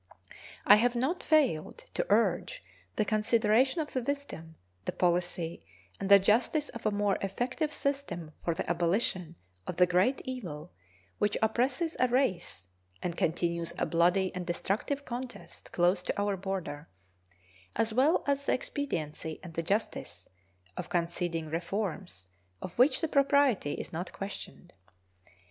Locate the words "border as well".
16.35-18.23